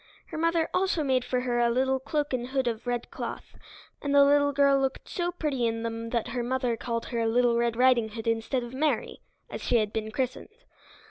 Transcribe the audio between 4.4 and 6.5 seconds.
girl looked so pretty in them that her